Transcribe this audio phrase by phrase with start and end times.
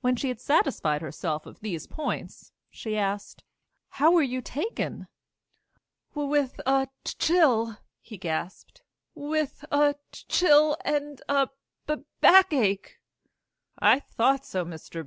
[0.00, 3.44] When she had satisfied herself on these points, she asked:
[3.90, 5.06] "How were you taken?"
[6.14, 8.80] "W with a c chill!" he gasped
[9.14, 11.50] "with a c chill and a
[11.86, 12.98] b backache!"
[13.78, 14.64] "I thought so.
[14.64, 14.98] Mr.